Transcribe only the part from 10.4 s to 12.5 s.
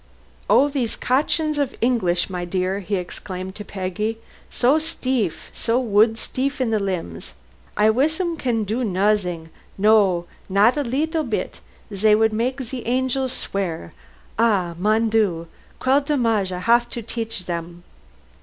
not a leetle bit. Zey would